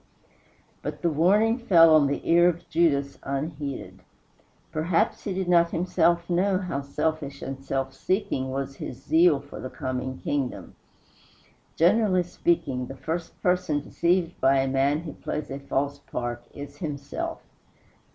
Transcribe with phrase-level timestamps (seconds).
[0.81, 3.99] But the warning fell on the ear of Judas unheeded.
[4.71, 9.59] Perhaps he did not himself know how selfish and self seeking was his zeal for
[9.59, 10.73] the coming kingdom.
[11.75, 16.77] Generally speaking, the first person deceived by a man who plays a false part is
[16.77, 17.43] himself.